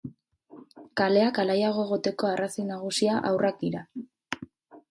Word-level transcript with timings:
Kaleak 1.01 1.37
alaiago 1.43 1.85
egoteko 1.89 2.29
arrazoi 2.31 2.67
nagusia 2.73 3.21
haurrak 3.31 3.63
dira. 3.67 3.87